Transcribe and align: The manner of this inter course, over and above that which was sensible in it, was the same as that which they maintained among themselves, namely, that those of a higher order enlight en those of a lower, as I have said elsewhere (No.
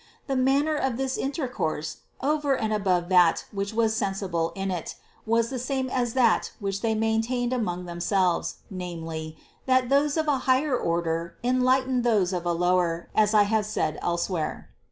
The 0.25 0.35
manner 0.35 0.73
of 0.77 0.97
this 0.97 1.15
inter 1.15 1.47
course, 1.47 1.97
over 2.21 2.55
and 2.57 2.73
above 2.73 3.07
that 3.09 3.45
which 3.51 3.71
was 3.71 3.95
sensible 3.95 4.51
in 4.55 4.71
it, 4.71 4.95
was 5.27 5.51
the 5.51 5.59
same 5.59 5.91
as 5.91 6.15
that 6.15 6.53
which 6.59 6.81
they 6.81 6.95
maintained 6.95 7.53
among 7.53 7.85
themselves, 7.85 8.55
namely, 8.71 9.37
that 9.67 9.89
those 9.89 10.17
of 10.17 10.27
a 10.27 10.39
higher 10.49 10.75
order 10.75 11.35
enlight 11.43 11.87
en 11.87 12.01
those 12.01 12.33
of 12.33 12.47
a 12.47 12.51
lower, 12.51 13.09
as 13.13 13.35
I 13.35 13.43
have 13.43 13.67
said 13.67 13.99
elsewhere 14.01 14.69
(No. 14.71 14.75